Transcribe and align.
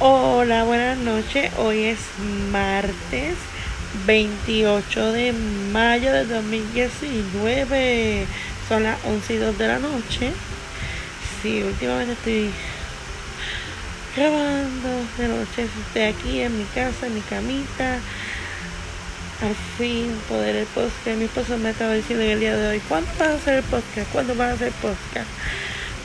Hola, 0.00 0.62
buenas 0.62 0.96
noches. 0.98 1.50
Hoy 1.58 1.86
es 1.86 1.98
martes 2.52 3.34
28 4.06 5.10
de 5.10 5.32
mayo 5.32 6.12
de 6.12 6.24
2019. 6.24 8.24
Son 8.68 8.84
las 8.84 8.96
11 9.04 9.34
y 9.34 9.38
2 9.38 9.58
de 9.58 9.66
la 9.66 9.80
noche. 9.80 10.32
Sí, 11.42 11.64
últimamente 11.64 12.12
estoy 12.12 12.52
grabando 14.14 14.88
de 15.18 15.26
noche. 15.26 15.66
Estoy 15.88 16.02
aquí 16.02 16.42
en 16.42 16.56
mi 16.56 16.64
casa, 16.66 17.08
en 17.08 17.16
mi 17.16 17.20
camita. 17.22 17.94
Al 19.42 19.56
fin 19.78 20.16
poder 20.28 20.54
el 20.54 20.66
podcast. 20.66 21.08
Mi 21.16 21.24
esposo 21.24 21.58
me 21.58 21.70
estaba 21.70 21.94
diciendo 21.94 22.24
en 22.24 22.30
el 22.30 22.38
día 22.38 22.56
de 22.56 22.68
hoy, 22.68 22.78
¿cuándo 22.88 23.10
vas 23.18 23.30
a 23.30 23.34
hacer 23.34 23.54
el 23.54 23.64
podcast? 23.64 24.08
¿Cuándo 24.12 24.36
vas 24.36 24.50
a 24.50 24.52
hacer 24.52 24.70
podcast? 24.74 25.26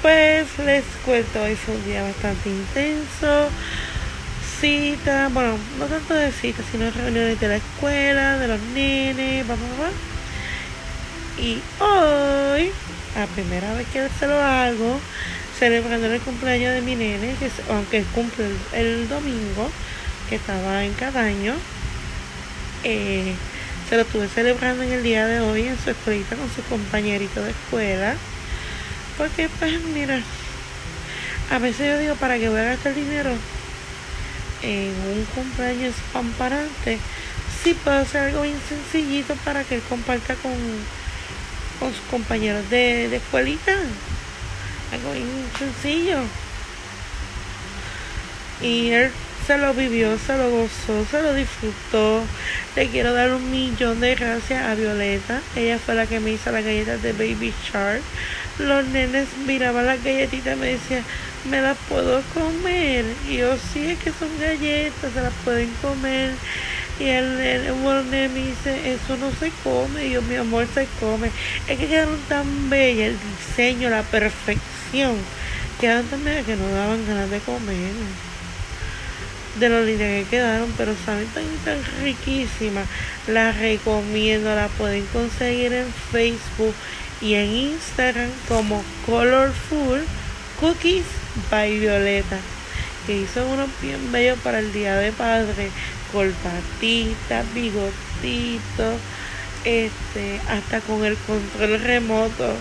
Pues 0.02 0.48
les 0.66 0.84
cuento, 1.06 1.44
hoy 1.44 1.56
fue 1.56 1.76
un 1.76 1.86
día 1.86 2.02
bastante 2.04 2.50
intenso. 2.50 3.50
Cita, 4.64 5.28
bueno, 5.34 5.58
no 5.78 5.88
tanto 5.88 6.14
de 6.14 6.32
cita, 6.32 6.64
sino 6.72 6.90
reuniones 6.90 7.38
de 7.38 7.50
la 7.50 7.58
escuela, 7.58 8.38
de 8.38 8.48
los 8.48 8.62
nenes, 8.74 9.46
vamos, 9.46 9.68
vamos. 9.78 9.94
Y 11.38 11.60
hoy, 11.84 12.72
la 13.14 13.28
primera 13.36 13.74
vez 13.74 13.86
que 13.92 14.08
se 14.18 14.26
lo 14.26 14.40
hago, 14.40 15.02
celebrando 15.60 16.08
el 16.08 16.22
cumpleaños 16.22 16.76
de 16.76 16.82
mi 16.82 16.96
nene, 16.96 17.36
que 17.42 17.52
aunque 17.70 18.04
cumple 18.16 18.46
el, 18.72 19.10
domingo, 19.10 19.70
que 20.30 20.38
estaba 20.38 20.86
en 20.86 20.94
Cadaño, 20.94 21.56
eh, 22.86 23.36
se 23.90 23.98
lo 23.98 24.04
estuve 24.04 24.30
celebrando 24.30 24.84
en 24.84 24.94
el 24.94 25.04
día 25.04 25.28
de 25.28 25.42
hoy 25.42 25.68
en 25.68 25.78
su 25.78 25.90
escuelita 25.90 26.38
con 26.38 26.50
su 26.50 26.64
compañerito 26.70 27.44
de 27.44 27.52
escuela. 27.52 28.16
Porque 29.18 29.50
pues 29.60 29.82
mira, 29.94 30.22
a 31.52 31.60
veces 31.60 31.86
yo 31.86 31.98
digo, 32.00 32.16
¿para 32.16 32.38
que 32.38 32.48
voy 32.48 32.62
a 32.62 32.64
gastar 32.64 32.96
dinero 32.96 33.32
en 34.64 34.90
un 34.90 35.26
cumpleaños 35.36 35.94
pamparante? 36.12 36.98
Sí 37.64 37.76
puedo 37.84 38.00
hacer 38.00 38.30
algo 38.30 38.42
bien 38.42 38.60
sencillito 38.68 39.36
para 39.46 39.64
que 39.64 39.76
él 39.76 39.82
comparta 39.88 40.36
con, 40.36 40.54
con 41.80 41.94
sus 41.94 42.04
compañeros 42.10 42.70
de, 42.70 43.10
de 43.10 43.18
escuelita. 43.18 43.74
Algo 44.92 45.12
bien 45.14 45.28
sencillo. 45.58 46.20
Y 48.62 48.90
él 48.92 49.12
se 49.46 49.58
lo 49.58 49.74
vivió, 49.74 50.18
se 50.18 50.38
lo 50.38 50.50
gozó, 50.50 51.06
se 51.10 51.22
lo 51.22 51.34
disfrutó. 51.34 52.24
Le 52.76 52.88
quiero 52.88 53.14
dar 53.14 53.34
un 53.34 53.52
millón 53.52 54.00
de 54.00 54.16
gracias 54.16 54.64
a 54.64 54.76
Violeta. 54.76 55.42
Ella 55.56 55.78
fue 55.80 55.96
la 55.96 56.06
que 56.06 56.20
me 56.20 56.32
hizo 56.32 56.52
las 56.52 56.64
galletas 56.64 57.02
de 57.02 57.12
Baby 57.12 57.54
Shark. 57.66 58.02
Los 58.60 58.86
nenes 58.88 59.28
miraban 59.46 59.86
las 59.86 60.04
galletitas 60.04 60.56
y 60.56 60.60
me 60.60 60.68
decían, 60.68 61.04
¿me 61.50 61.62
las 61.62 61.78
puedo 61.90 62.22
comer? 62.34 63.06
Y 63.28 63.38
yo, 63.38 63.56
sí, 63.58 63.92
es 63.92 64.00
que 64.00 64.12
son 64.12 64.30
galletas, 64.40 65.14
se 65.14 65.22
las 65.22 65.34
pueden 65.44 65.70
comer. 65.82 66.32
Y 67.00 67.06
el, 67.06 67.40
el, 67.40 67.74
me 68.10 68.30
dice, 68.30 68.94
eso 68.94 69.18
no 69.18 69.32
se 69.32 69.52
come. 69.64 70.06
Y 70.06 70.12
yo, 70.12 70.22
mi 70.22 70.36
amor, 70.36 70.68
se 70.74 70.88
come. 71.00 71.32
Es 71.68 71.80
que 71.80 71.88
quedaron 71.88 72.20
tan 72.30 72.70
bellas, 72.70 73.10
el 73.10 73.18
diseño, 73.38 73.90
la 73.90 74.04
perfección. 74.04 75.16
Quedaron 75.80 76.06
tan 76.08 76.24
bellas 76.24 76.46
que 76.46 76.56
no 76.56 76.68
daban 76.70 77.06
ganas 77.08 77.30
de 77.30 77.40
comer 77.40 77.94
de 79.60 79.70
lo 79.70 79.84
lindas 79.84 80.08
que 80.08 80.26
quedaron, 80.30 80.74
pero 80.78 80.96
saben 81.06 81.28
tan, 81.28 81.44
tan 81.64 81.80
riquísimas. 82.02 82.88
Las 83.28 83.58
recomiendo, 83.58 84.54
la 84.56 84.68
pueden 84.68 85.06
conseguir 85.08 85.74
en 85.74 85.94
Facebook 86.12 86.74
y 87.22 87.36
en 87.36 87.52
Instagram 87.52 88.30
como 88.48 88.84
Colorful 89.06 90.04
Cookies 90.60 91.06
by 91.50 91.80
Violeta, 91.80 92.38
que 93.06 93.18
hizo 93.18 93.46
unos 93.48 93.70
bien 93.82 94.12
bellos 94.12 94.40
para 94.40 94.60
el 94.60 94.72
Día 94.74 94.96
de 94.96 95.12
Padre, 95.12 95.70
cortatitas, 96.12 97.46
bigotitos, 97.54 99.00
este, 99.64 100.42
hasta 100.50 100.82
con 100.82 101.06
el 101.06 101.18
control 101.18 101.80
remoto 101.82 102.54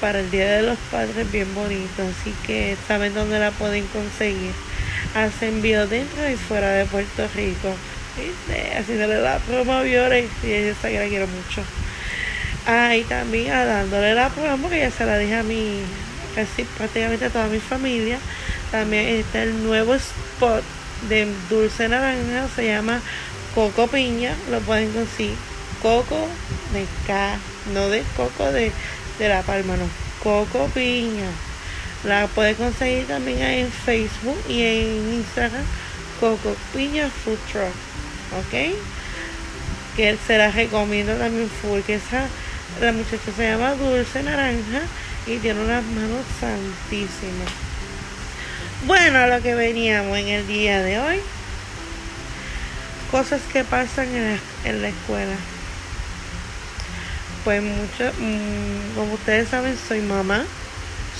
para 0.00 0.20
el 0.20 0.30
Día 0.30 0.56
de 0.56 0.62
los 0.62 0.78
Padres 0.90 1.30
bien 1.30 1.54
bonito, 1.54 2.02
así 2.02 2.34
que 2.46 2.76
saben 2.88 3.14
dónde 3.14 3.38
la 3.38 3.50
pueden 3.50 3.86
conseguir 3.88 4.52
hace 5.14 5.48
envío 5.48 5.86
dentro 5.86 6.28
y 6.28 6.36
fuera 6.36 6.70
de 6.70 6.86
Puerto 6.86 7.26
Rico. 7.34 7.74
¿Viste? 8.16 8.76
Haciéndole 8.76 9.20
la 9.20 9.38
promo 9.38 9.72
a 9.72 9.82
Violet 9.82 10.28
y 10.42 10.74
sabe 10.80 10.94
que 10.94 10.98
la 11.00 11.08
quiero 11.08 11.26
mucho. 11.26 11.62
Ah, 12.66 12.92
también 13.08 13.52
ah, 13.52 13.64
dándole 13.64 14.14
la 14.14 14.28
promo 14.28 14.68
que 14.68 14.80
ya 14.80 14.90
se 14.90 15.06
la 15.06 15.18
dije 15.18 15.36
a 15.36 15.42
mi, 15.42 15.80
casi 16.34 16.64
prácticamente 16.64 17.30
toda 17.30 17.46
mi 17.46 17.60
familia. 17.60 18.18
También 18.70 19.06
está 19.08 19.42
el 19.42 19.64
nuevo 19.64 19.94
spot 19.94 20.62
de 21.08 21.28
dulce 21.48 21.88
naranja, 21.88 22.48
se 22.54 22.66
llama 22.66 23.00
Coco 23.54 23.86
Piña, 23.86 24.34
lo 24.50 24.60
pueden 24.60 24.92
conseguir. 24.92 25.34
Coco 25.82 26.28
de 26.74 26.84
K, 27.06 27.38
no 27.72 27.88
de 27.88 28.02
coco 28.16 28.52
de, 28.52 28.70
de 29.18 29.28
la 29.28 29.42
palma, 29.42 29.76
no. 29.76 29.88
Coco 30.22 30.68
Piña. 30.74 31.30
La 32.04 32.26
puedes 32.28 32.56
conseguir 32.56 33.06
también 33.06 33.40
en 33.40 33.70
Facebook 33.70 34.38
y 34.48 34.62
en 34.62 35.14
Instagram 35.14 35.64
Coco 36.18 36.54
Piña 36.74 37.08
Food 37.08 37.38
Truck. 37.50 37.74
¿Ok? 38.38 38.74
Que 39.96 40.16
se 40.26 40.38
la 40.38 40.50
recomiendo 40.50 41.14
también 41.14 41.48
full. 41.48 41.80
Que 41.80 41.94
esa, 41.94 42.26
la 42.80 42.92
muchacha 42.92 43.32
se 43.36 43.50
llama 43.50 43.74
Dulce 43.74 44.22
Naranja 44.22 44.82
y 45.26 45.38
tiene 45.38 45.60
unas 45.60 45.84
manos 45.84 46.24
santísimas. 46.40 47.52
Bueno, 48.86 49.18
a 49.18 49.26
lo 49.26 49.42
que 49.42 49.54
veníamos 49.54 50.16
en 50.18 50.28
el 50.28 50.46
día 50.46 50.82
de 50.82 50.98
hoy. 50.98 51.20
Cosas 53.10 53.40
que 53.52 53.64
pasan 53.64 54.08
en 54.08 54.32
la, 54.32 54.38
en 54.64 54.82
la 54.82 54.88
escuela. 54.88 55.36
Pues 57.44 57.62
mucho, 57.62 58.12
mmm, 58.18 58.96
como 58.96 59.14
ustedes 59.14 59.48
saben, 59.48 59.76
soy 59.88 60.00
mamá 60.00 60.44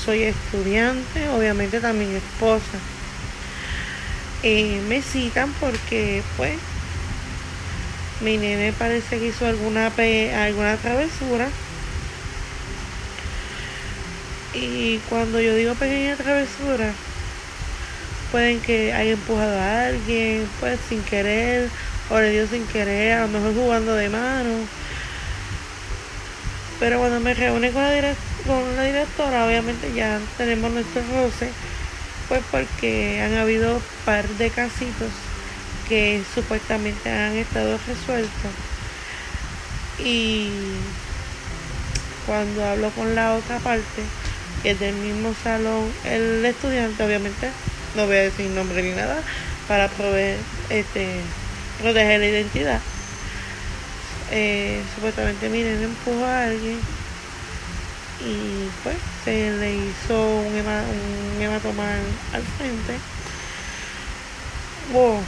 soy 0.05 0.22
estudiante, 0.25 1.28
obviamente 1.31 1.81
también 1.81 2.17
esposa. 2.17 2.78
Eh, 4.43 4.81
me 4.88 5.03
citan 5.03 5.53
porque 5.61 6.22
pues 6.37 6.59
mi 8.21 8.38
nene 8.38 8.72
parece 8.72 9.19
que 9.19 9.27
hizo 9.28 9.47
alguna 9.47 9.87
alguna 9.87 10.77
travesura 10.77 11.49
y 14.53 14.99
cuando 15.09 15.41
yo 15.41 15.55
digo 15.55 15.75
pequeña 15.75 16.16
travesura 16.16 16.93
pueden 18.31 18.61
que 18.61 18.93
haya 18.93 19.12
empujado 19.12 19.59
a 19.59 19.87
alguien 19.87 20.49
pues 20.59 20.78
sin 20.88 21.03
querer 21.03 21.69
o 22.11 22.19
le 22.19 22.31
dio 22.31 22.47
sin 22.47 22.66
querer 22.66 23.12
a 23.12 23.21
lo 23.22 23.28
mejor 23.28 23.55
jugando 23.55 23.94
de 23.94 24.09
mano. 24.09 24.50
Pero 26.81 26.99
cuando 26.99 27.21
me 27.21 27.34
reúne 27.34 27.71
con 27.71 27.83
la 27.83 28.15
con 28.47 28.77
la 28.77 28.84
directora 28.84 29.47
obviamente 29.47 29.93
ya 29.94 30.19
tenemos 30.38 30.71
nuestro 30.72 31.03
roce 31.12 31.50
pues 32.28 32.43
porque 32.50 33.21
han 33.21 33.37
habido 33.37 33.81
par 34.05 34.27
de 34.28 34.50
casitos 34.50 35.11
que 35.88 36.22
supuestamente 36.34 37.11
han 37.11 37.37
estado 37.37 37.78
resueltos. 37.87 38.53
Y 39.99 40.49
cuando 42.27 42.65
hablo 42.65 42.91
con 42.91 43.15
la 43.15 43.34
otra 43.34 43.59
parte 43.59 44.03
que 44.62 44.72
es 44.72 44.81
del 44.81 44.94
mismo 44.94 45.34
salón 45.43 45.91
el 46.04 46.44
estudiante 46.44 47.03
obviamente 47.03 47.50
no 47.97 48.06
voy 48.06 48.16
a 48.16 48.22
decir 48.22 48.50
nombre 48.50 48.82
ni 48.82 48.93
nada 48.93 49.22
para 49.69 49.88
proveer 49.88 50.38
este 50.69 51.06
proteger 51.81 52.21
la 52.21 52.26
identidad 52.26 52.81
eh, 54.32 54.81
supuestamente 54.94 55.49
miren 55.49 55.82
empujó 55.82 56.25
a 56.25 56.44
alguien 56.44 56.78
y 58.20 58.69
pues 58.82 58.97
se 59.25 59.50
le 59.53 59.76
hizo 59.76 60.38
un, 60.40 60.56
hema, 60.56 60.82
un 60.82 61.43
hematoma 61.43 61.94
al 62.32 62.43
frente. 62.43 62.99
Wow. 64.93 65.20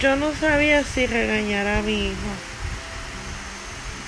Yo 0.00 0.16
no 0.16 0.34
sabía 0.34 0.84
si 0.84 1.06
regañar 1.06 1.66
a 1.66 1.82
mi 1.82 2.08
hijo. 2.08 2.53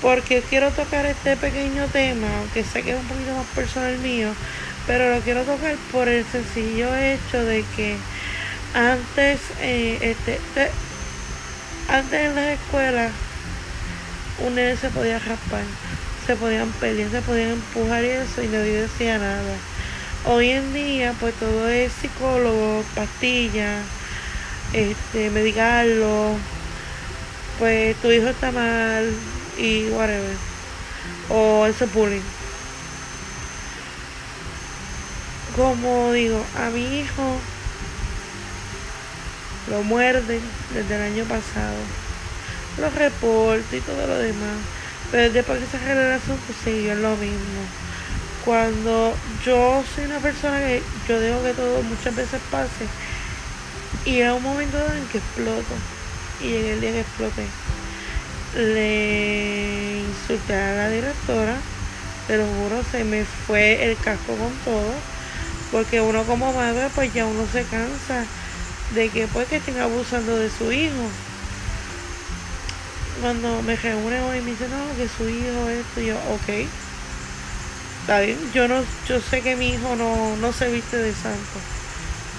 Porque 0.01 0.43
quiero 0.47 0.71
tocar 0.71 1.05
este 1.05 1.37
pequeño 1.37 1.85
tema, 1.87 2.27
aunque 2.37 2.63
sé 2.63 2.83
que 2.83 2.91
es 2.91 2.99
un 2.99 3.07
poquito 3.07 3.33
más 3.33 3.47
personal 3.55 3.97
mío, 3.99 4.29
pero 4.85 5.13
lo 5.13 5.21
quiero 5.21 5.43
tocar 5.43 5.75
por 5.91 6.07
el 6.07 6.23
sencillo 6.25 6.95
hecho 6.95 7.43
de 7.43 7.65
que 7.75 7.95
antes, 8.73 9.39
eh, 9.59 9.97
este, 10.01 10.39
de, 10.55 10.69
antes 11.89 12.21
en 12.21 12.35
la 12.35 12.53
escuela, 12.53 13.09
un 14.45 14.55
nene 14.55 14.77
se 14.77 14.89
podía 14.89 15.17
raspar 15.19 15.63
se 16.27 16.35
podían 16.35 16.69
pelear, 16.73 17.09
se 17.09 17.21
podían 17.21 17.51
empujar 17.51 18.03
y 18.03 18.09
eso 18.09 18.43
y 18.43 18.47
nadie 18.47 18.81
decía 18.81 19.17
nada. 19.17 19.55
Hoy 20.25 20.49
en 20.49 20.73
día 20.73 21.13
pues 21.21 21.33
todo 21.35 21.69
es 21.69 21.93
psicólogo, 21.93 22.83
pastillas, 22.93 23.85
este, 24.73 25.29
medicarlo, 25.29 26.35
pues 27.57 27.95
tu 28.01 28.11
hijo 28.11 28.27
está 28.27 28.51
mal 28.51 29.09
y 29.57 29.89
whatever. 29.89 30.35
O 31.29 31.65
ese 31.65 31.85
bullying. 31.87 32.21
Como 35.55 36.11
digo, 36.11 36.43
a 36.57 36.69
mi 36.69 36.99
hijo 36.99 37.37
lo 39.69 39.83
muerden 39.83 40.41
desde 40.73 40.95
el 40.95 41.01
año 41.01 41.23
pasado. 41.25 41.77
Los 42.79 42.93
reportes 42.93 43.73
y 43.73 43.81
todo 43.81 44.07
lo 44.07 44.17
demás. 44.17 44.57
Pero 45.11 45.33
después 45.33 45.59
de 45.59 45.65
esa 45.65 45.79
generación 45.79 46.37
pues 46.45 46.57
siguió 46.63 46.95
lo 46.95 47.15
mismo. 47.17 47.61
Cuando 48.45 49.15
yo 49.45 49.83
soy 49.95 50.05
una 50.05 50.19
persona 50.19 50.59
que 50.59 50.81
yo 51.07 51.19
dejo 51.19 51.43
que 51.43 51.53
todo 51.53 51.81
muchas 51.83 52.15
veces 52.15 52.39
pase 52.49 52.87
y 54.05 54.21
a 54.21 54.33
un 54.33 54.43
momento 54.43 54.77
en 54.77 55.05
que 55.07 55.17
exploto 55.17 55.75
y 56.41 56.55
en 56.55 56.65
el 56.65 56.81
día 56.81 56.91
que 56.91 57.01
exploté 57.01 57.45
le 58.55 60.01
insulté 60.07 60.53
a 60.53 60.73
la 60.73 60.89
directora, 60.89 61.55
te 62.27 62.37
lo 62.37 62.45
juro, 62.45 62.83
se 62.91 63.03
me 63.03 63.25
fue 63.25 63.83
el 63.89 63.97
casco 63.97 64.35
con 64.35 64.53
todo, 64.65 64.93
porque 65.71 66.01
uno 66.01 66.23
como 66.23 66.51
madre 66.53 66.89
pues 66.95 67.13
ya 67.13 67.25
uno 67.25 67.45
se 67.51 67.63
cansa 67.63 68.25
de 68.93 69.09
que 69.09 69.27
pues 69.27 69.47
que 69.47 69.57
estén 69.57 69.79
abusando 69.79 70.37
de 70.37 70.49
su 70.49 70.71
hijo. 70.71 71.09
Cuando 73.21 73.61
me 73.63 73.75
reúne 73.75 74.19
hoy 74.21 74.41
me 74.41 74.51
dice, 74.51 74.67
no, 74.67 74.95
que 74.95 75.07
su 75.07 75.27
hijo 75.27 75.69
esto, 75.69 76.01
y 76.01 76.05
yo, 76.07 76.15
ok, 76.15 76.67
está 78.01 78.19
bien, 78.19 78.37
yo 78.53 78.67
no, 78.67 78.83
yo 79.07 79.19
sé 79.19 79.41
que 79.41 79.55
mi 79.55 79.69
hijo 79.73 79.95
no, 79.95 80.37
no 80.37 80.53
se 80.53 80.69
viste 80.69 80.97
de 80.97 81.13
santo, 81.13 81.59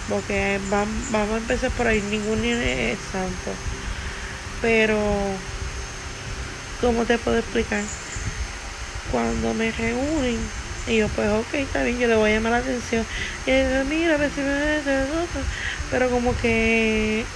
porque 0.09 0.61
vamos 0.71 1.33
a 1.33 1.37
empezar 1.37 1.71
por 1.73 1.89
ahí, 1.89 2.01
ningún 2.03 2.41
niño 2.41 2.57
es 2.57 2.99
santo, 3.11 3.51
pero 4.63 4.97
¿cómo 6.81 7.05
te 7.05 7.19
puedo 7.19 7.39
explicar? 7.39 7.85
Cuando 9.11 9.55
me 9.55 9.73
reúnen, 9.73 10.39
y 10.87 10.97
yo, 10.99 11.09
pues, 11.09 11.29
ok, 11.29 11.55
está 11.55 11.83
bien, 11.83 11.99
yo 11.99 12.09
le 12.09 12.17
voy 12.17 12.31
a 12.31 12.35
llamar 12.35 12.53
la 12.53 12.59
atención. 12.59 13.07
Y 13.47 13.51
ella 13.51 13.83
dice, 13.83 13.85
mira, 13.85 14.15
a 14.15 14.19
ver 14.19 14.31
si 14.31 14.41
me 14.41 14.81
Pero 15.91 16.11
como 16.11 16.37
que 16.37 17.27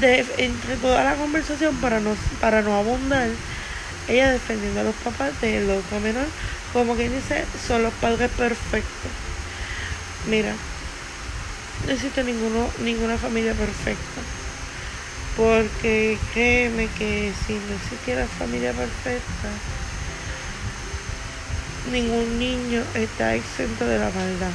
de, 0.00 0.26
entre 0.38 0.76
toda 0.76 1.04
la 1.04 1.14
conversación, 1.16 1.76
para 1.80 2.00
no, 2.00 2.14
para 2.40 2.62
no 2.62 2.76
abundar, 2.76 3.30
ella 4.08 4.30
defendiendo 4.30 4.80
a 4.80 4.84
los 4.84 4.94
papás 4.96 5.40
del 5.40 5.70
otro 5.70 6.00
menor, 6.00 6.26
como 6.72 6.96
quien 6.96 7.12
dice, 7.12 7.44
son 7.66 7.82
los 7.82 7.94
padres 7.94 8.30
perfectos. 8.30 9.10
Mira, 10.28 10.54
no 11.86 11.92
existe 11.92 12.22
ninguno, 12.24 12.68
ninguna 12.84 13.16
familia 13.16 13.54
perfecta. 13.54 14.31
Porque 15.36 16.18
créeme 16.34 16.88
que 16.98 17.32
si 17.46 17.54
no 17.54 17.74
existiera 17.74 18.26
familia 18.26 18.72
perfecta, 18.72 19.48
ningún 21.90 22.38
niño 22.38 22.82
está 22.94 23.34
exento 23.34 23.86
de 23.86 23.98
la 23.98 24.10
maldad. 24.10 24.52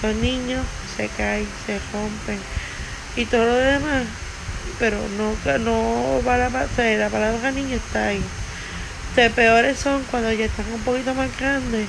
Son 0.00 0.20
niños, 0.20 0.64
se 0.96 1.08
caen, 1.16 1.48
se 1.66 1.78
rompen 1.92 2.38
y 3.16 3.24
todo 3.26 3.46
lo 3.46 3.54
demás, 3.54 4.04
pero 4.78 4.98
no, 5.16 5.58
no 5.58 6.22
va 6.26 6.36
la, 6.36 6.48
la 6.48 7.08
palabra 7.08 7.50
niño 7.52 7.76
está 7.76 8.08
ahí. 8.08 8.22
De 9.16 9.30
peores 9.30 9.78
son 9.78 10.02
cuando 10.10 10.32
ya 10.32 10.46
están 10.46 10.66
un 10.72 10.80
poquito 10.80 11.14
más 11.14 11.28
grandes, 11.38 11.86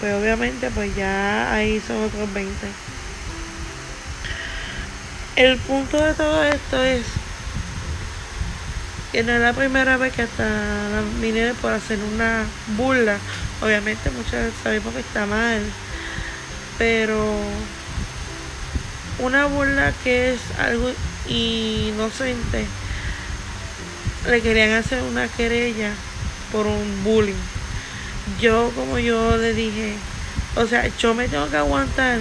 pues 0.00 0.14
obviamente 0.14 0.70
pues 0.74 0.94
ya 0.94 1.52
ahí 1.54 1.80
son 1.86 2.04
otros 2.04 2.32
20. 2.34 2.89
El 5.36 5.58
punto 5.58 5.96
de 6.02 6.14
todo 6.14 6.44
esto 6.44 6.82
es 6.82 7.02
que 9.12 9.22
no 9.22 9.32
es 9.32 9.40
la 9.40 9.52
primera 9.52 9.96
vez 9.96 10.12
que 10.12 10.22
hasta 10.22 10.44
la 10.44 11.02
minera 11.20 11.54
por 11.54 11.72
hacer 11.72 11.98
una 12.14 12.44
burla. 12.76 13.16
Obviamente 13.62 14.10
muchas 14.10 14.52
sabemos 14.62 14.92
que 14.94 15.00
está 15.00 15.26
mal, 15.26 15.62
pero 16.78 17.34
una 19.18 19.46
burla 19.46 19.92
que 20.04 20.34
es 20.34 20.40
algo 20.58 20.90
inocente. 21.28 22.66
Le 24.28 24.42
querían 24.42 24.72
hacer 24.72 25.02
una 25.02 25.28
querella 25.28 25.92
por 26.52 26.66
un 26.66 27.04
bullying. 27.04 27.34
Yo, 28.40 28.70
como 28.74 28.98
yo 28.98 29.36
le 29.36 29.54
dije, 29.54 29.94
o 30.56 30.66
sea, 30.66 30.86
yo 30.98 31.14
me 31.14 31.28
tengo 31.28 31.48
que 31.48 31.56
aguantar 31.56 32.18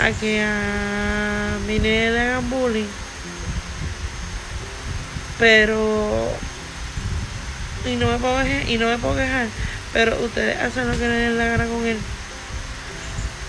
a 0.00 0.12
que 0.12 0.42
a 0.42 1.58
mi 1.66 1.78
nene 1.78 2.10
le 2.10 2.20
hagan 2.20 2.50
bullying. 2.50 2.88
Pero 5.38 6.28
y 7.86 7.96
no 7.96 8.08
me 8.08 8.18
puedo 8.18 8.42
y 8.68 8.78
no 8.78 8.88
me 8.88 8.98
puedo 8.98 9.16
quejar, 9.16 9.46
pero 9.92 10.18
ustedes 10.22 10.58
hacen 10.60 10.88
lo 10.88 10.98
que 10.98 11.08
les 11.08 11.30
dé 11.30 11.34
la 11.34 11.46
gana 11.46 11.66
con 11.66 11.86
él. 11.86 11.98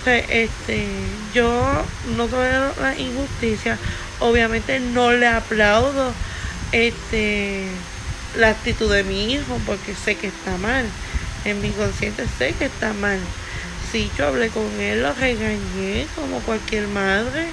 este, 0.05 0.87
yo 1.33 1.85
no 2.15 2.27
tolero 2.27 2.73
la 2.81 2.97
injusticia, 2.97 3.77
obviamente 4.19 4.79
no 4.79 5.11
le 5.11 5.27
aplaudo 5.27 6.13
este 6.71 7.65
la 8.37 8.49
actitud 8.49 8.91
de 8.91 9.03
mi 9.03 9.33
hijo 9.33 9.59
porque 9.65 9.93
sé 9.93 10.15
que 10.15 10.27
está 10.27 10.57
mal. 10.57 10.85
En 11.43 11.59
mi 11.61 11.71
consciente 11.71 12.25
sé 12.37 12.53
que 12.53 12.65
está 12.65 12.93
mal 12.93 13.19
sí, 13.91 14.09
yo 14.17 14.27
hablé 14.27 14.49
con 14.49 14.67
él, 14.79 15.01
lo 15.01 15.13
regañé 15.13 16.07
como 16.15 16.39
cualquier 16.39 16.87
madre, 16.87 17.47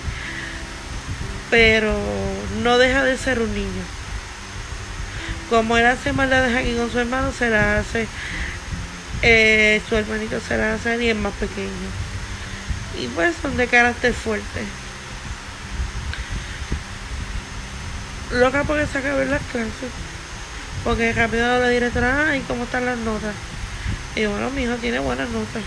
pero 1.51 1.99
no 2.63 2.79
deja 2.79 3.03
de 3.03 3.17
ser 3.17 3.41
un 3.41 3.53
niño. 3.53 3.83
Como 5.51 5.77
él 5.77 5.87
hace 5.87 6.13
maldades 6.13 6.57
aquí 6.57 6.75
con 6.75 6.91
su 6.91 6.99
hermano, 6.99 7.33
se 7.33 7.51
la 7.51 7.79
hace, 7.79 8.07
eh, 9.23 9.81
su 9.89 9.97
hermanito 9.97 10.39
se 10.41 10.57
la 10.57 10.75
hace 10.75 11.03
y 11.03 11.09
es 11.09 11.17
más 11.17 11.33
pequeño. 11.35 11.89
Y 13.01 13.07
pues 13.09 13.35
son 13.41 13.57
de 13.57 13.67
carácter 13.67 14.13
fuerte. 14.13 14.65
Loca 18.33 18.65
porque 18.65 18.87
se 18.87 18.99
acaban 18.99 19.31
las 19.31 19.43
clases. 19.51 19.91
Porque 20.85 21.13
rápido 21.13 21.59
la 21.59 21.69
directora, 21.69 22.29
ay, 22.29 22.45
¿cómo 22.47 22.65
están 22.65 22.85
las 22.85 22.99
notas? 22.99 23.35
Y 24.15 24.27
bueno, 24.27 24.51
mi 24.51 24.63
hijo 24.63 24.75
tiene 24.75 24.99
buenas 24.99 25.29
notas 25.31 25.63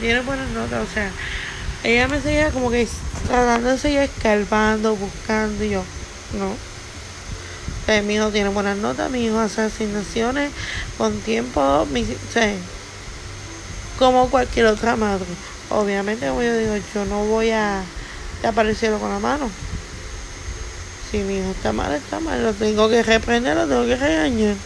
tiene 0.00 0.20
buenas 0.20 0.48
notas, 0.50 0.88
o 0.88 0.92
sea, 0.92 1.10
ella 1.82 2.08
me 2.08 2.20
seguía 2.20 2.50
como 2.50 2.70
que 2.70 2.88
tratando 3.26 3.70
de 3.70 3.78
seguir 3.78 4.00
escarbando, 4.00 4.96
buscando, 4.96 5.64
y 5.64 5.70
yo, 5.70 5.84
no. 6.38 6.54
mi 8.02 8.14
hijo 8.14 8.30
tiene 8.30 8.48
buenas 8.48 8.78
notas, 8.78 9.10
mi 9.10 9.26
hijo 9.26 9.38
hace 9.38 9.62
asignaciones 9.62 10.50
con 10.96 11.18
tiempo, 11.20 11.86
mi, 11.92 12.06
como 13.98 14.30
cualquier 14.30 14.66
otra 14.66 14.96
madre. 14.96 15.26
Obviamente, 15.70 16.28
como 16.28 16.42
yo 16.42 16.56
digo, 16.56 16.74
yo 16.94 17.04
no 17.04 17.24
voy 17.24 17.50
a 17.50 17.82
aparecerlo 18.42 18.98
con 18.98 19.10
la 19.10 19.18
mano. 19.18 19.50
Si 21.10 21.18
mi 21.18 21.38
hijo 21.38 21.50
está 21.50 21.72
mal, 21.72 21.92
está 21.92 22.20
mal, 22.20 22.42
lo 22.42 22.52
tengo 22.52 22.88
que 22.88 23.02
reprender, 23.02 23.56
lo 23.56 23.66
tengo 23.66 23.86
que 23.86 23.96
regañar. 23.96 24.56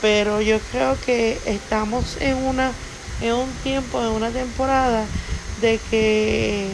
Pero 0.00 0.40
yo 0.40 0.58
creo 0.72 0.96
que 1.04 1.38
estamos 1.44 2.16
en 2.20 2.36
una 2.36 2.72
en 3.20 3.32
un 3.34 3.50
tiempo, 3.62 4.00
en 4.00 4.08
una 4.08 4.30
temporada, 4.30 5.04
de 5.60 5.78
que 5.90 6.68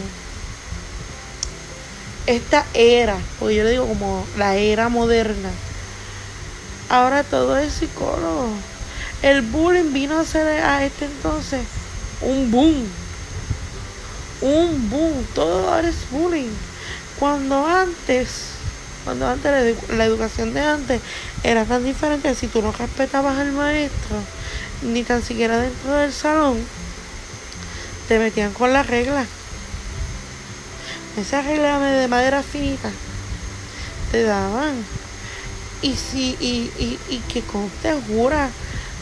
esta 2.25 2.65
era, 2.73 3.17
porque 3.39 3.55
yo 3.55 3.63
le 3.63 3.71
digo 3.71 3.87
como 3.87 4.25
la 4.37 4.55
era 4.55 4.89
moderna, 4.89 5.49
ahora 6.89 7.23
todo 7.23 7.57
es 7.57 7.73
psicólogo. 7.73 8.49
El 9.21 9.41
bullying 9.41 9.93
vino 9.93 10.19
a 10.19 10.25
ser 10.25 10.63
a 10.63 10.85
este 10.85 11.05
entonces 11.05 11.61
un 12.21 12.51
boom. 12.51 12.85
Un 14.41 14.89
boom. 14.89 15.25
Todo 15.33 15.73
ahora 15.73 15.89
es 15.89 16.09
bullying. 16.11 16.51
Cuando 17.19 17.65
antes, 17.65 18.51
cuando 19.03 19.27
antes 19.27 19.75
la, 19.89 20.05
educación 20.05 20.53
de 20.53 20.61
antes 20.61 21.01
era 21.43 21.65
tan 21.65 21.83
diferente, 21.83 22.35
si 22.35 22.47
tú 22.47 22.61
no 22.61 22.71
respetabas 22.71 23.39
al 23.39 23.53
maestro, 23.53 24.17
ni 24.81 25.03
tan 25.03 25.23
siquiera 25.23 25.57
dentro 25.57 25.93
del 25.93 26.13
salón, 26.13 26.57
te 28.07 28.19
metían 28.19 28.53
con 28.53 28.73
la 28.73 28.83
regla. 28.83 29.25
Esa 31.17 31.41
regla 31.41 31.79
de 31.79 32.07
madera 32.07 32.43
finita 32.43 32.91
te 34.11 34.23
daban. 34.23 34.73
Y 35.81 35.95
si, 35.95 36.35
y, 36.39 36.71
y, 36.79 36.99
y 37.09 37.19
que 37.31 37.41
conste 37.41 37.93
jura 38.07 38.49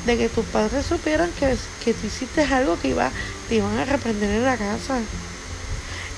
de 0.06 0.18
que 0.18 0.30
tus 0.30 0.46
padres 0.46 0.86
supieran 0.86 1.30
que, 1.40 1.58
que 1.84 1.94
tú 1.94 2.08
hiciste 2.08 2.44
algo 2.44 2.80
que 2.80 2.90
iba, 2.90 3.10
te 3.48 3.56
iban 3.56 3.78
a 3.78 3.86
reprender 3.86 4.30
en 4.30 4.44
la 4.44 4.58
casa. 4.58 5.00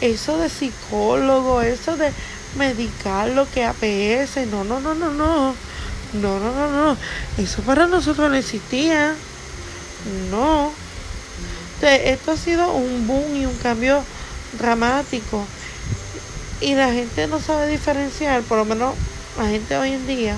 Eso 0.02 0.38
de 0.38 0.50
psicólogo, 0.50 1.62
eso 1.62 1.96
de 1.98 2.12
medicar 2.58 3.30
lo 3.30 3.50
que 3.50 3.66
APS, 3.66 4.48
no, 4.52 4.64
no, 4.64 4.80
no, 4.80 4.94
no, 4.94 5.12
no. 5.12 5.56
No, 6.14 6.40
no, 6.40 6.52
no, 6.54 6.72
no. 6.72 6.98
Eso 7.38 7.62
para 7.64 7.88
nosotros 7.88 8.30
no 8.30 8.36
existía. 8.36 9.16
No. 10.32 10.72
esto 11.82 12.32
ha 12.32 12.38
sido 12.38 12.74
un 12.74 13.08
boom 13.08 13.36
y 13.36 13.46
un 13.46 13.56
cambio 13.56 14.04
dramático. 14.60 15.46
Y 16.62 16.76
la 16.76 16.92
gente 16.92 17.28
no 17.28 17.40
sabe 17.40 17.68
diferenciar, 17.68 18.42
por 18.44 18.58
lo 18.58 18.66
menos 18.66 18.96
la 19.38 19.48
gente 19.48 19.78
hoy 19.78 19.92
en 19.92 20.08
día, 20.08 20.36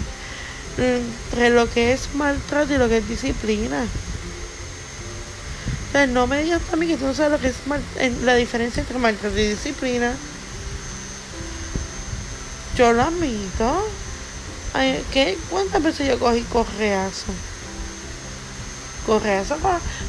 entre 0.77 1.49
lo 1.49 1.69
que 1.69 1.93
es 1.93 2.13
maltrato 2.15 2.73
y 2.73 2.77
lo 2.77 2.89
que 2.89 2.97
es 2.97 3.07
disciplina. 3.07 3.85
Entonces 5.87 6.09
no 6.09 6.27
me 6.27 6.43
digas 6.43 6.61
mí 6.77 6.87
que 6.87 6.97
tú 6.97 7.05
no 7.05 7.13
sabes 7.15 7.31
lo 7.31 7.39
que 7.39 7.47
es 7.47 8.21
la 8.21 8.35
diferencia 8.35 8.81
entre 8.81 8.99
maltrato 8.99 9.37
y 9.39 9.47
disciplina. 9.47 10.13
Yo 12.77 12.93
lo 12.93 13.03
admito. 13.03 13.87
¿qué? 15.11 15.37
¿Cuántas 15.49 15.81
veces 15.81 16.07
yo 16.07 16.19
cogí 16.19 16.41
correazo? 16.43 17.33
Correazo 19.05 19.57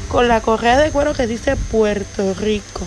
con, 0.08 0.28
la 0.28 0.40
correa 0.40 0.78
de 0.78 0.90
cuero 0.90 1.14
que 1.14 1.26
dice 1.26 1.56
Puerto 1.56 2.34
Rico. 2.34 2.86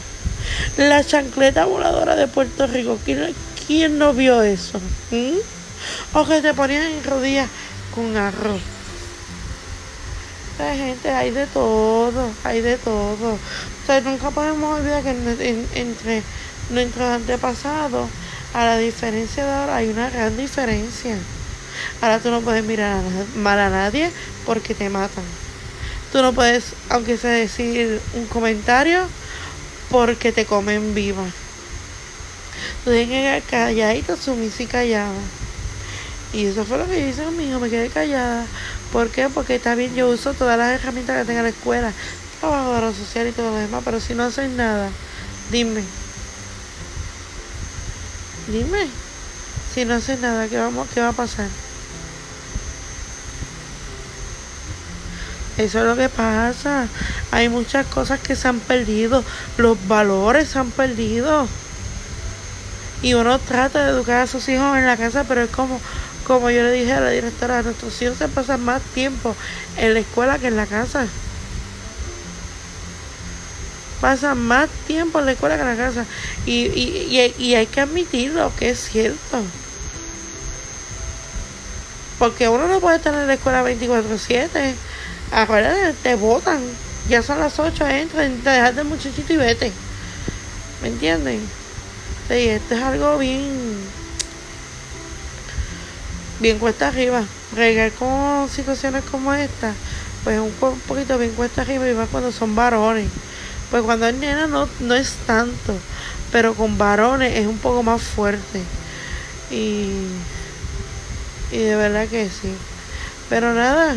La 0.78 1.04
chancleta 1.04 1.66
voladora 1.66 2.16
de 2.16 2.28
Puerto 2.28 2.68
Rico. 2.68 2.98
¿Quién, 3.04 3.34
quién 3.68 3.98
no 3.98 4.14
vio 4.14 4.42
eso? 4.42 4.80
¿Mm? 5.12 5.38
O 6.14 6.26
que 6.26 6.42
te 6.42 6.54
ponían 6.54 6.84
en 6.84 7.04
rodillas 7.04 7.50
con 7.94 8.16
arroz. 8.16 8.62
Hay 10.60 10.78
gente, 10.78 11.10
hay 11.10 11.32
de 11.32 11.48
todo, 11.48 12.32
hay 12.44 12.62
de 12.62 12.78
todo. 12.78 13.34
O 13.34 13.86
sea, 13.86 14.02
nunca 14.02 14.30
podemos 14.30 14.80
olvidar 14.80 15.04
que 15.04 15.66
entre 15.74 16.24
nuestros 16.70 17.10
antepasados, 17.10 18.10
a 18.54 18.66
la 18.66 18.78
diferencia 18.78 19.46
de 19.46 19.52
ahora, 19.52 19.78
hay 19.78 19.90
una 19.90 20.10
gran 20.10 20.38
diferencia. 20.38 21.18
Ahora 22.02 22.20
tú 22.20 22.30
no 22.30 22.42
puedes 22.42 22.64
mirar 22.64 23.02
mal 23.36 23.60
a 23.60 23.70
nadie 23.70 24.12
porque 24.46 24.76
te 24.76 24.90
matan. 24.90 25.24
Tú 26.14 26.22
no 26.22 26.32
puedes, 26.32 26.74
aunque 26.90 27.18
sea 27.18 27.32
decir 27.32 28.00
un 28.14 28.28
comentario, 28.28 29.08
porque 29.90 30.32
te 30.32 30.46
comen 30.46 30.94
viva. 30.94 31.26
Tú 32.86 32.92
tienes 32.92 33.44
que 33.44 33.50
calladita, 33.50 34.16
sumisa 34.16 34.62
y 34.62 34.68
callada. 34.68 35.20
Y 36.32 36.46
eso 36.46 36.66
fue 36.66 36.78
lo 36.78 36.86
que 36.86 37.02
yo 37.02 37.08
hice 37.08 37.24
conmigo, 37.24 37.60
me 37.60 37.68
quedé 37.72 37.90
callada. 37.90 38.46
¿Por 38.92 39.10
qué? 39.10 39.28
Porque 39.28 39.56
está 39.56 39.74
bien, 39.74 39.96
yo 39.96 40.08
uso 40.08 40.36
todas 40.36 40.56
las 40.56 40.80
herramientas 40.80 41.18
que 41.18 41.26
tenga 41.26 41.42
la 41.42 41.50
escuela, 41.50 41.92
trabajadora 42.40 42.94
social 42.94 43.28
y 43.28 43.32
todo 43.32 43.50
lo 43.50 43.56
demás, 43.56 43.82
pero 43.84 44.00
si 44.00 44.14
no 44.14 44.26
hacen 44.26 44.56
nada, 44.56 44.92
dime. 45.52 45.82
Dime. 48.50 48.88
Si 49.74 49.84
no 49.84 49.96
hacen 49.96 50.22
nada, 50.22 50.48
¿qué, 50.48 50.60
vamos, 50.60 50.88
qué 50.94 51.02
va 51.02 51.10
a 51.10 51.14
pasar? 51.14 51.48
Eso 55.58 55.80
es 55.80 55.86
lo 55.86 55.96
que 55.96 56.10
pasa. 56.10 56.88
Hay 57.32 57.50
muchas 57.50 57.86
cosas 57.86 58.20
que 58.20 58.36
se 58.36 58.48
han 58.48 58.60
perdido. 58.60 59.24
Los 59.58 59.78
valores 59.88 60.50
se 60.50 60.60
han 60.60 60.72
perdido. 60.72 61.48
Y 63.04 63.14
uno 63.14 63.38
trata 63.38 63.84
de 63.84 63.92
educar 63.92 64.22
a 64.22 64.28
sus 64.28 64.48
hijos 64.50 64.78
en 64.78 64.88
la 64.88 64.98
casa, 64.98 65.26
pero 65.28 65.42
es 65.42 65.50
como, 65.50 65.80
como 66.26 66.50
yo 66.50 66.64
le 66.64 66.72
dije 66.72 66.94
a 66.94 67.02
la 67.02 67.10
directora, 67.10 67.62
nuestros 67.62 68.02
hijos 68.02 68.18
se 68.18 68.30
pasan 68.30 68.64
más 68.64 68.82
tiempo 68.82 69.36
en 69.78 69.94
la 69.94 70.00
escuela 70.00 70.40
que 70.40 70.48
en 70.48 70.56
la 70.56 70.66
casa. 70.66 71.06
Pasan 74.00 74.40
más 74.40 74.70
tiempo 74.88 75.20
en 75.20 75.26
la 75.26 75.32
escuela 75.34 75.56
que 75.56 75.62
en 75.62 75.68
la 75.68 75.76
casa. 75.76 76.06
Y, 76.46 76.66
y, 76.68 77.34
y, 77.38 77.56
hay 77.56 77.68
que 77.68 77.82
admitirlo, 77.82 78.52
que 78.58 78.70
es 78.70 78.80
cierto. 78.80 79.42
Porque 82.20 82.48
uno 82.48 82.68
no 82.68 82.80
puede 82.80 82.98
estar 82.98 83.14
en 83.14 83.28
la 83.28 83.34
escuela 83.34 83.64
24-7. 83.64 84.76
Acuérdate, 85.34 85.94
te 86.04 86.16
botan. 86.16 86.62
Ya 87.10 87.22
son 87.22 87.40
las 87.40 87.60
8, 87.60 87.88
entran, 87.88 88.38
te 88.38 88.50
dejas 88.50 88.76
de 88.76 88.84
muchachito 88.84 89.34
y 89.34 89.38
vete. 89.38 89.72
¿Me 90.82 90.90
entienden? 90.90 91.40
Sí, 92.28 92.48
esto 92.50 92.76
es 92.76 92.82
algo 92.82 93.18
bien 93.18 93.84
bien 96.40 96.60
cuesta 96.60 96.90
arriba. 96.90 97.24
Regar 97.56 97.92
con 97.94 98.50
situaciones 98.50 99.04
como 99.10 99.34
esta, 99.34 99.74
pues 100.24 100.40
un 100.40 100.52
poquito 100.88 101.18
bien 101.18 101.32
cuesta 101.32 101.62
arriba 101.62 101.90
y 101.90 101.94
más 101.94 102.10
cuando 102.10 102.32
son 102.32 102.56
varones. 102.56 103.08
Pues 103.72 103.82
cuando 103.84 104.08
es 104.08 104.16
nena 104.16 104.46
no, 104.48 104.68
no 104.82 104.94
es 104.94 105.14
tanto, 105.26 105.74
pero 106.32 106.54
con 106.54 106.78
varones 106.78 107.38
es 107.38 107.48
un 107.48 107.58
poco 107.58 107.82
más 107.82 108.02
fuerte. 108.02 108.62
Y, 109.50 109.90
y 111.52 111.58
de 111.58 111.76
verdad 111.76 112.08
que 112.08 112.26
sí. 112.26 112.54
Pero 113.30 113.54
nada, 113.54 113.96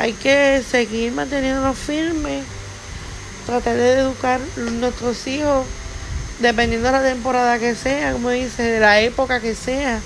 hay 0.00 0.14
que 0.14 0.62
seguir 0.66 1.12
manteniéndonos 1.12 1.76
firmes, 1.76 2.42
tratar 3.44 3.76
de 3.76 3.98
educar 3.98 4.40
nuestros 4.56 5.26
hijos, 5.26 5.66
dependiendo 6.38 6.86
de 6.86 6.92
la 6.92 7.02
temporada 7.02 7.58
que 7.58 7.74
sea, 7.74 8.12
como 8.12 8.30
dice, 8.30 8.62
de 8.62 8.80
la 8.80 8.98
época 9.02 9.40
que 9.40 9.54
sea 9.54 10.00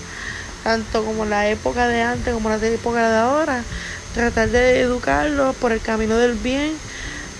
tanto 0.64 1.04
como 1.04 1.24
la 1.26 1.48
época 1.48 1.86
de 1.86 2.02
antes 2.02 2.34
como 2.34 2.48
la 2.48 2.56
época 2.56 3.08
de 3.08 3.16
ahora, 3.18 3.62
tratar 4.14 4.48
de 4.48 4.80
educarlos 4.80 5.54
por 5.54 5.70
el 5.70 5.80
camino 5.80 6.16
del 6.16 6.34
bien, 6.34 6.72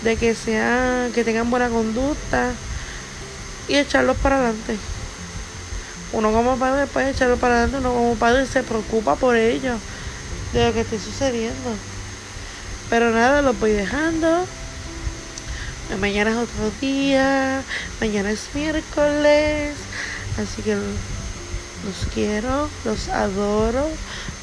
de 0.05 0.17
que 0.17 0.37
sean, 0.37 1.11
que 1.13 1.25
tengan 1.25 1.51
buena 1.51 1.71
conducta 1.71 2.53
y 3.67 3.75
echarlos 3.75 4.17
para 4.19 4.37
adelante. 4.37 4.77
Uno 6.13 6.31
como 6.31 6.57
padre 6.57 6.87
puede 6.87 7.11
echarlos 7.11 7.41
para 7.41 7.55
adelante, 7.55 7.79
uno 7.79 7.95
como 7.95 8.15
padre 8.15 8.47
se 8.47 8.63
preocupa 8.63 9.17
por 9.17 9.35
ellos, 9.35 9.81
de 10.53 10.67
lo 10.67 10.73
que 10.73 10.83
esté 10.83 11.01
sucediendo. 11.01 11.94
Pero 12.95 13.11
nada, 13.11 13.43
los 13.43 13.59
voy 13.59 13.73
dejando. 13.73 14.47
Mañana 16.01 16.31
es 16.31 16.37
otro 16.37 16.71
día, 16.81 17.61
mañana 18.01 18.31
es 18.31 18.43
miércoles, 18.55 19.75
así 20.39 20.63
que 20.63 20.77
los 20.77 22.15
quiero, 22.15 22.71
los 22.85 23.09
adoro. 23.09 23.89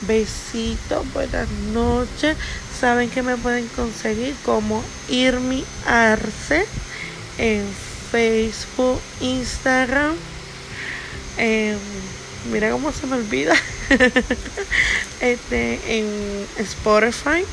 Besitos, 0.02 1.06
buenas 1.14 1.48
noches. 1.72 2.36
Saben 2.78 3.10
que 3.10 3.24
me 3.24 3.38
pueden 3.38 3.70
conseguir 3.70 4.36
como 4.44 4.84
Irmi 5.08 5.64
Arce 5.88 6.66
en 7.38 7.64
Facebook, 8.12 9.00
Instagram. 9.22 10.14
mira 12.52 12.72
cómo 12.72 12.92
se 12.92 13.08
me 13.08 13.16
olvida. 13.16 13.56
este, 15.22 15.80
en 15.88 16.46
Spotify, 16.58 17.46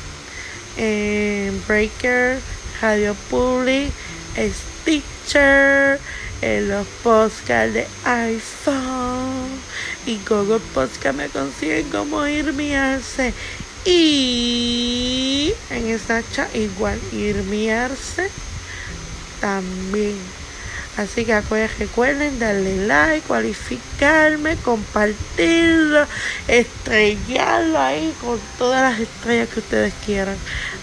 en 0.77 1.61
Breaker, 1.67 2.39
Radio 2.81 3.15
Public, 3.29 3.91
Stitcher 4.35 5.99
en 6.41 6.69
los 6.69 6.87
podcasts 7.03 7.73
de 7.73 7.87
iPhone. 8.05 9.59
Y 10.05 10.19
Google 10.27 10.61
Podcast 10.73 11.17
me 11.17 11.27
consiguen 11.29 11.89
como 11.89 12.25
Irmiarse 12.25 13.33
y 13.85 15.53
en 15.69 15.97
Snapchat 15.99 16.53
igual 16.55 16.99
Irmiarse 17.11 18.29
también 19.39 20.17
así 21.01 21.25
que 21.25 21.39
recuerden 21.79 22.39
darle 22.39 22.85
like 22.87 23.25
cualificarme 23.27 24.55
compartirlo 24.57 26.05
estrellarlo 26.47 27.79
ahí 27.79 28.13
con 28.21 28.39
todas 28.57 28.81
las 28.81 28.99
estrellas 28.99 29.49
que 29.49 29.59
ustedes 29.59 29.93
quieran 30.05 30.35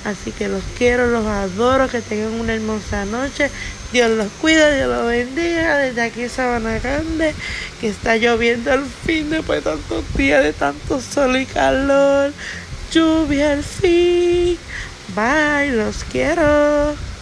así 0.05 0.33
que 0.33 0.49
los 0.49 0.63
quiero 0.79 1.07
los 1.07 1.27
adoro 1.27 1.89
que 1.89 2.01
tengan 2.01 2.41
una 2.41 2.55
hermosa 2.55 3.05
noche 3.05 3.51
Dios 3.93 4.11
los 4.11 4.29
cuida, 4.41 4.75
Dios 4.75 4.89
los 4.89 5.07
bendiga. 5.07 5.79
Desde 5.79 6.03
aquí 6.03 6.29
Sabana 6.29 6.79
Grande, 6.79 7.35
que 7.81 7.89
está 7.89 8.17
lloviendo 8.17 8.73
al 8.73 8.85
fin 8.85 9.31
después 9.31 9.65
de 9.65 9.71
tantos 9.71 10.05
días 10.17 10.43
de 10.43 10.53
tanto 10.53 11.01
sol 11.01 11.37
y 11.37 11.47
calor. 11.47 12.33
Lluvia 12.93 13.53
al 13.53 13.63
fin. 13.63 14.59
Bye, 15.15 15.73
los 15.73 16.05
quiero. 16.05 17.16